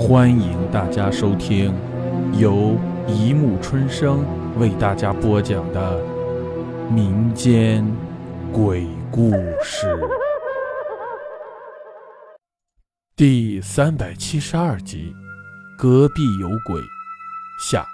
[0.00, 1.74] 欢迎大家收听
[2.32, 2.74] 由
[3.06, 4.24] 一木春生
[4.58, 6.02] 为大家播讲的
[6.90, 7.84] 民间
[8.50, 9.30] 鬼故
[9.62, 9.86] 事
[13.14, 15.14] 第三百七十二集：
[15.76, 16.80] 隔壁有鬼
[17.70, 17.86] 下。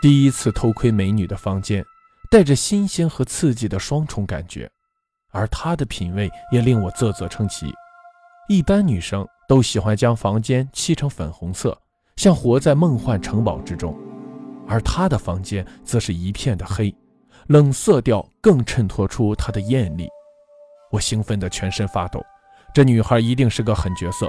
[0.00, 1.84] 第一次偷窥美女的房间，
[2.30, 4.70] 带着新鲜和刺激的双重感觉，
[5.32, 7.74] 而她的品味也令我啧啧称奇。
[8.48, 9.26] 一般女生。
[9.52, 11.78] 都喜欢将房间漆成粉红色，
[12.16, 13.94] 像活在梦幻城堡之中，
[14.66, 16.90] 而她的房间则是一片的黑，
[17.48, 20.08] 冷色调更衬托出她的艳丽。
[20.90, 22.18] 我兴奋得全身发抖，
[22.72, 24.26] 这女孩一定是个狠角色。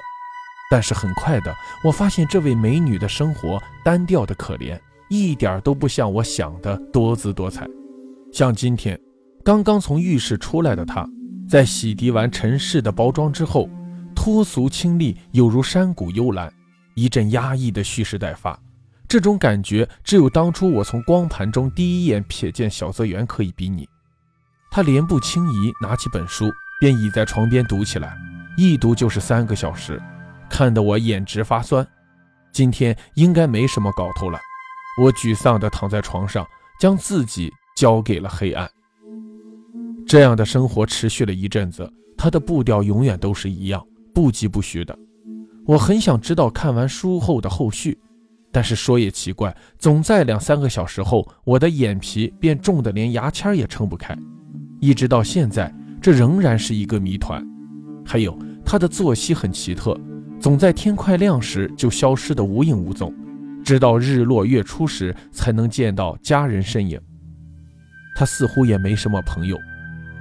[0.70, 4.78] 但是很快的，我发现这位美女的生活单调的可怜，
[5.10, 7.66] 一点都不像我想的多姿多彩。
[8.34, 9.00] 像今天，
[9.42, 11.08] 刚刚从浴室出来的她，
[11.48, 13.70] 在洗涤完尘世的包装之后。
[14.24, 16.50] 脱俗清丽，有如山谷幽兰，
[16.96, 18.58] 一阵压抑的蓄势待发。
[19.06, 23.86] 这种感觉只有当初我从光盘中第一眼瞥见小泽圆可以比拟。
[24.72, 26.50] 他莲步轻移，拿起本书
[26.80, 28.18] 便倚在床边读起来，
[28.56, 30.02] 一读就是三个小时，
[30.50, 31.86] 看得我眼直发酸。
[32.54, 34.40] 今天应该没什么搞头了。
[35.02, 36.48] 我沮丧地躺在床上，
[36.80, 38.72] 将自己交给了黑暗。
[40.08, 43.86] 这样的生活持续了一阵子，他的步调永远都是一样。
[44.14, 44.98] 不疾不徐的，
[45.66, 47.98] 我很想知道看完书后的后续，
[48.52, 54.16] 但是说也奇怪，总在两三个小时后，我的眼皮便重得连牙签也撑不开，
[54.80, 57.44] 一直到现在，这仍然是一个谜团。
[58.06, 60.00] 还有他的作息很奇特，
[60.40, 63.12] 总在天快亮时就消失得无影无踪，
[63.64, 67.00] 直到日落月出时才能见到家人身影。
[68.16, 69.58] 他似乎也没什么朋友，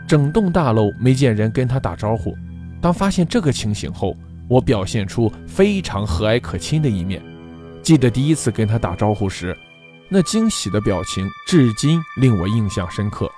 [0.07, 2.35] 整栋大楼没见人跟他打招呼。
[2.83, 4.17] 当发现这个情形后，
[4.49, 7.23] 我表现出非常和蔼可亲的一面。
[7.81, 9.57] 记得第一次跟他打招呼时，
[10.09, 13.31] 那惊喜的表情至今令我印象深刻。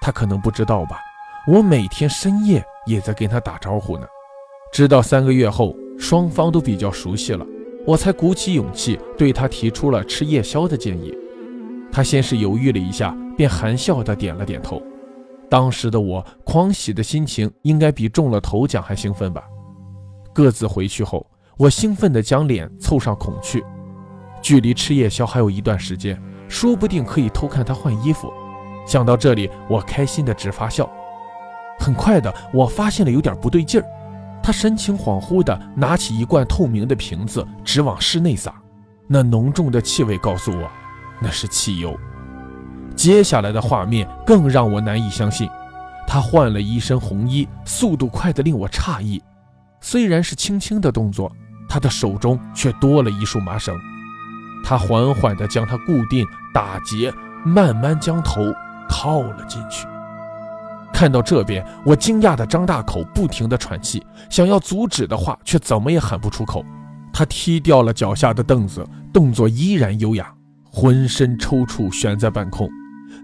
[0.00, 1.00] 他可能不知道吧，
[1.48, 4.06] 我每天深夜也在跟他打招呼呢。
[4.72, 7.44] 直到三个月后，双方都比较熟悉了，
[7.84, 11.12] 我才鼓起勇气对他提出了吃夜宵的建议。
[11.90, 14.80] 他先是犹豫了一下，便含笑地点了点头。
[15.50, 19.42] 当时的我狂喜的心情，应该比中了头奖还兴奋吧。
[20.34, 21.26] 各自回去后，
[21.56, 23.64] 我兴奋地将脸凑上孔去。
[24.40, 28.32] 距离吃夜宵还有一段时间，说不定可以偷看他换衣服。
[28.86, 30.88] 想到这里，我开心的直发笑。
[31.80, 33.86] 很快的，我发现了有点不对劲儿。
[34.42, 38.54] 他神情恍惚地拿起一罐透明的瓶子，直往室内洒。
[39.06, 40.70] 那浓重的气味告诉我，
[41.20, 41.98] 那是汽油。
[42.98, 45.48] 接下来的画面更让我难以相信，
[46.04, 49.22] 他换了一身红衣，速度快得令我诧异。
[49.80, 51.30] 虽然是轻轻的动作，
[51.68, 53.72] 他的手中却多了一束麻绳。
[54.64, 57.14] 他缓缓地将它固定打结，
[57.44, 58.52] 慢慢将头
[58.88, 59.86] 套了进去。
[60.92, 66.64] 看到这边，我惊讶地张大口，不停地喘气，想要阻止的话，却怎么也喊不出口。
[67.12, 70.28] 他踢掉了脚下的凳子，动作依然优雅，
[70.72, 72.68] 浑身抽搐，悬在半空。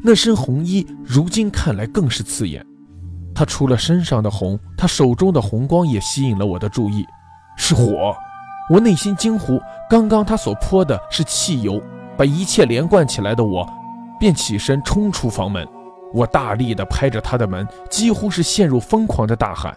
[0.06, 2.64] 那身红衣如今看来更是刺眼。
[3.34, 7.06] 他除了身上的红，他手中的红光也吸引了我的注意。
[7.56, 8.14] 是火！
[8.68, 9.58] 我内心惊呼。
[9.88, 11.80] 刚刚他所泼的是汽油，
[12.18, 13.66] 把一切连贯起来的我，
[14.20, 15.66] 便起身冲出房门。
[16.12, 19.74] 我大力地拍着他的门，几乎是陷入疯狂的大喊。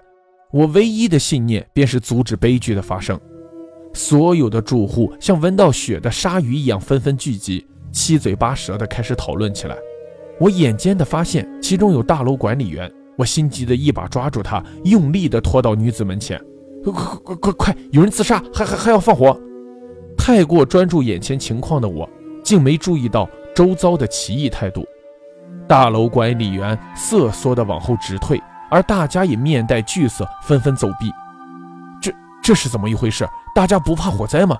[0.52, 3.18] 我唯一的信念便是阻止悲剧的发生。
[3.94, 9.76] 所有的住户像闻到血的鲨鱼一样纷纷聚集，七嘴八舌地开始讨论起来。
[10.40, 12.92] 我眼尖的发现，其中有大楼管理员。
[13.18, 16.40] 我心急的一把抓住他，用力的拖到女子门前。
[16.84, 17.78] 快快快快快！
[17.92, 19.36] 有人自杀，还还还要放火！
[20.16, 22.08] 太过专注眼前情况的我，
[22.44, 24.86] 竟没注意到周遭的奇异态度。
[25.68, 28.40] 大楼管理员瑟缩的往后直退，
[28.70, 31.12] 而大家也面带惧色，纷纷走避。
[32.00, 33.28] 这这是怎么一回事？
[33.56, 34.56] 大家不怕火灾吗？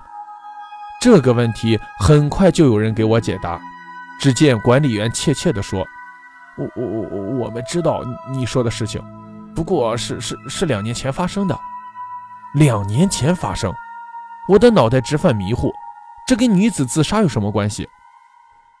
[1.00, 3.60] 这个问题很快就有人给我解答。
[4.18, 5.86] 只见管理员怯怯地说
[6.58, 9.00] ：“我我我我们知道你说的事情，
[9.54, 11.56] 不过是是是两年前发生的。
[12.54, 13.72] 两年前发生，
[14.48, 15.70] 我的脑袋直犯迷糊，
[16.26, 17.88] 这跟女子自杀有什么关系？”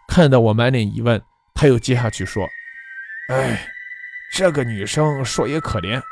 [0.08, 1.22] 看到我满脸疑问，
[1.54, 2.44] 他又接下去说
[3.30, 3.68] ：“哎，
[4.32, 6.02] 这个女生说也可怜，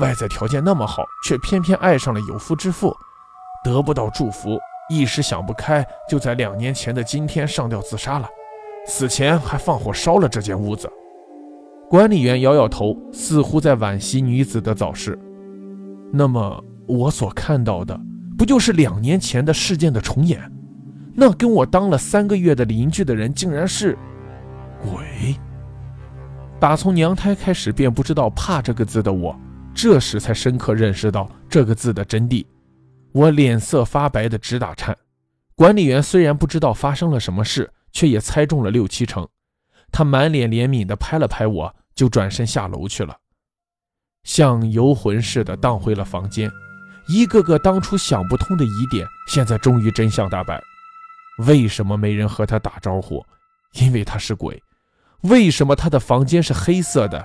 [0.00, 2.96] 外在条件那么好，却偏偏爱上了有夫之妇，
[3.62, 4.58] 得不到祝福，
[4.88, 8.28] 一时想不开，就在两年前的今天上吊自杀了。”
[8.86, 10.90] 死前还放火烧了这间屋子。
[11.88, 15.18] 管理员摇摇头，似乎在惋惜女子的早逝。
[16.10, 17.98] 那么，我所看到的
[18.36, 20.40] 不就是两年前的事件的重演？
[21.14, 23.96] 那跟我当了三个月的邻居的人，竟然是
[24.82, 25.36] 鬼！
[26.58, 29.38] 打从娘胎开始便不知道“怕”这个字的我，
[29.74, 32.44] 这时才深刻认识到这个字的真谛。
[33.12, 34.96] 我脸色发白的直打颤。
[35.54, 39.28] 管理员虽然不知道发生了什么事，却也猜中了六七成。
[39.90, 43.16] 他满脸怜悯地拍了拍我，就转身下楼去了，
[44.24, 46.50] 像游魂似的荡回了房间。
[47.08, 50.60] 一个个当初想不通的疑点，现在终于真相大白。
[51.46, 53.24] 为什么没人和他打招呼？
[53.74, 54.62] 因为他是鬼。
[55.22, 57.24] 为什么他的房间是黑色的？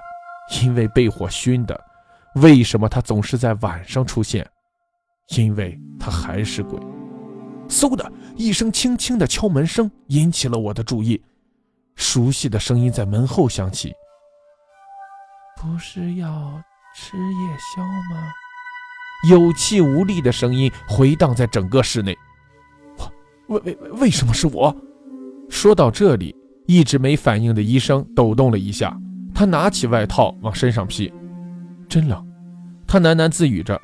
[0.61, 1.79] 因为被火熏的。
[2.35, 4.49] 为什么他总是在晚上出现？
[5.35, 6.79] 因为他还是鬼。
[7.67, 11.21] 嗖的一声轻轻的敲门声引起了我的注意，
[11.95, 13.93] 熟悉的声音在门后响起
[15.61, 16.27] ：“不是要
[16.95, 18.31] 吃夜宵吗？”
[19.29, 22.15] 有气无力的声音回荡在整个室内。
[23.47, 24.75] 为为为什么是我？
[25.49, 26.35] 说到这里，
[26.67, 28.95] 一直没反应的医生抖动了一下，
[29.33, 31.11] 他拿起外套往身上披，
[31.89, 32.25] 真冷。
[32.85, 33.81] 他喃喃自语着。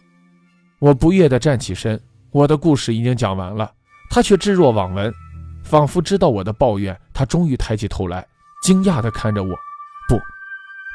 [0.79, 1.99] 我不悦地站起身，
[2.33, 3.71] 我的故事已经讲完了，
[4.09, 5.13] 他却置若罔闻，
[5.63, 6.99] 仿佛知道我的抱怨。
[7.13, 8.25] 他终于抬起头来，
[8.63, 9.49] 惊讶地看着我，
[10.09, 10.19] 不，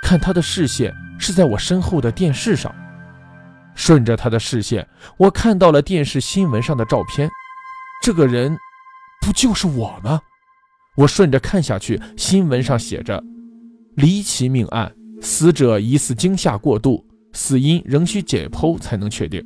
[0.03, 2.75] 看他的视线是在我身后的电视上。
[3.77, 4.87] 顺着他的视线，
[5.17, 7.31] 我看到了电视新闻上的照片。
[8.03, 8.59] 这个人，
[9.25, 10.21] 不就是我吗？
[10.97, 13.23] 我顺着看下去，新闻上写着
[13.95, 14.93] ：“离奇命案，
[15.23, 19.41] 死者疑似惊吓过度，死因仍需解剖才能确定。”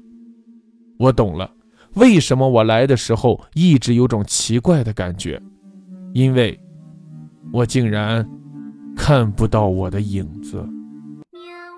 [0.98, 1.50] 我懂了，
[1.94, 5.40] 为什么我来的时候一直有种奇怪的感觉，
[6.14, 6.58] 因为，
[7.52, 8.26] 我竟然
[8.96, 10.66] 看不到我的影子。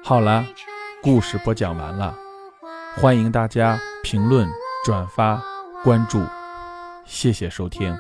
[0.05, 0.45] 好了，
[1.03, 2.15] 故事播讲完了。
[2.97, 4.49] 欢迎大家评论、
[4.85, 5.43] 转发、
[5.83, 6.23] 关注，
[7.05, 7.93] 谢谢收听。